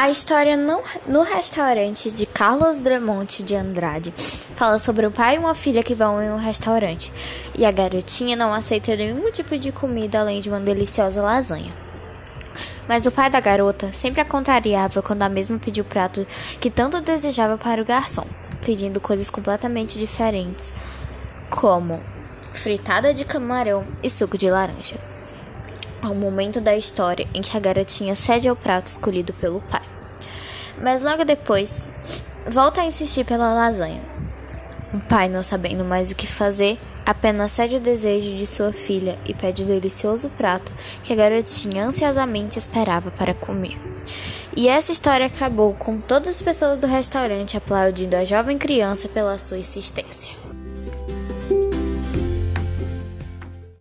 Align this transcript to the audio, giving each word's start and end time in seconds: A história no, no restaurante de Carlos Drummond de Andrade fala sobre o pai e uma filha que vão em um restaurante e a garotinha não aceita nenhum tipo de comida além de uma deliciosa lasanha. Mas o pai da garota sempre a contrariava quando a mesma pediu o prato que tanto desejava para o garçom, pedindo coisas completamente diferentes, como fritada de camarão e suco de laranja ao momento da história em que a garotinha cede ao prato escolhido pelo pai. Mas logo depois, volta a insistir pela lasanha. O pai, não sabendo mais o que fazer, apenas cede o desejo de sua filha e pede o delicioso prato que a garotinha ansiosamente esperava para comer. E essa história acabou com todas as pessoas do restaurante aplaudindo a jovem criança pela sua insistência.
A 0.00 0.08
história 0.08 0.56
no, 0.56 0.80
no 1.08 1.22
restaurante 1.22 2.12
de 2.12 2.24
Carlos 2.24 2.78
Drummond 2.78 3.42
de 3.42 3.56
Andrade 3.56 4.12
fala 4.12 4.78
sobre 4.78 5.04
o 5.04 5.10
pai 5.10 5.34
e 5.34 5.38
uma 5.40 5.56
filha 5.56 5.82
que 5.82 5.92
vão 5.92 6.22
em 6.22 6.30
um 6.30 6.36
restaurante 6.36 7.12
e 7.56 7.66
a 7.66 7.72
garotinha 7.72 8.36
não 8.36 8.54
aceita 8.54 8.94
nenhum 8.94 9.28
tipo 9.32 9.58
de 9.58 9.72
comida 9.72 10.20
além 10.20 10.40
de 10.40 10.48
uma 10.48 10.60
deliciosa 10.60 11.20
lasanha. 11.20 11.74
Mas 12.86 13.06
o 13.06 13.10
pai 13.10 13.28
da 13.28 13.40
garota 13.40 13.92
sempre 13.92 14.20
a 14.20 14.24
contrariava 14.24 15.02
quando 15.02 15.22
a 15.22 15.28
mesma 15.28 15.58
pediu 15.58 15.82
o 15.82 15.88
prato 15.88 16.24
que 16.60 16.70
tanto 16.70 17.00
desejava 17.00 17.58
para 17.58 17.82
o 17.82 17.84
garçom, 17.84 18.24
pedindo 18.64 19.00
coisas 19.00 19.28
completamente 19.28 19.98
diferentes, 19.98 20.72
como 21.50 22.00
fritada 22.52 23.12
de 23.12 23.24
camarão 23.24 23.84
e 24.00 24.08
suco 24.08 24.38
de 24.38 24.48
laranja 24.48 24.94
ao 26.02 26.14
momento 26.14 26.60
da 26.60 26.76
história 26.76 27.26
em 27.34 27.42
que 27.42 27.56
a 27.56 27.60
garotinha 27.60 28.14
cede 28.14 28.48
ao 28.48 28.56
prato 28.56 28.86
escolhido 28.86 29.32
pelo 29.32 29.60
pai. 29.60 29.87
Mas 30.80 31.02
logo 31.02 31.24
depois, 31.24 31.86
volta 32.46 32.80
a 32.80 32.86
insistir 32.86 33.24
pela 33.24 33.52
lasanha. 33.52 34.02
O 34.92 35.00
pai, 35.00 35.28
não 35.28 35.42
sabendo 35.42 35.84
mais 35.84 36.10
o 36.10 36.14
que 36.14 36.26
fazer, 36.26 36.78
apenas 37.04 37.52
cede 37.52 37.76
o 37.76 37.80
desejo 37.80 38.34
de 38.34 38.46
sua 38.46 38.72
filha 38.72 39.18
e 39.26 39.34
pede 39.34 39.62
o 39.62 39.66
delicioso 39.66 40.30
prato 40.30 40.72
que 41.04 41.12
a 41.12 41.16
garotinha 41.16 41.84
ansiosamente 41.84 42.58
esperava 42.58 43.10
para 43.10 43.34
comer. 43.34 43.78
E 44.56 44.66
essa 44.66 44.90
história 44.90 45.26
acabou 45.26 45.74
com 45.74 46.00
todas 46.00 46.36
as 46.36 46.42
pessoas 46.42 46.78
do 46.78 46.86
restaurante 46.86 47.56
aplaudindo 47.56 48.16
a 48.16 48.24
jovem 48.24 48.56
criança 48.56 49.08
pela 49.08 49.38
sua 49.38 49.58
insistência. 49.58 50.47